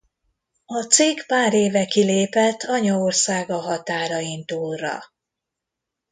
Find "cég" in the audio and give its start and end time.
0.81-1.25